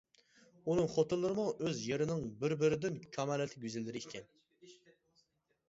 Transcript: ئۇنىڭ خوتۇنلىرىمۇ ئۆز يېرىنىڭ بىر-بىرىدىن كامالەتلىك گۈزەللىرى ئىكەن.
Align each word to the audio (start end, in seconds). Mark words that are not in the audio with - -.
ئۇنىڭ 0.69 0.87
خوتۇنلىرىمۇ 0.93 1.45
ئۆز 1.67 1.83
يېرىنىڭ 1.91 2.25
بىر-بىرىدىن 2.41 2.99
كامالەتلىك 3.19 3.65
گۈزەللىرى 3.67 4.05
ئىكەن. 4.07 4.29